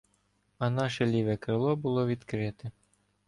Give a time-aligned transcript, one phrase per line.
[0.57, 2.71] А наше ліве крило було відкрите.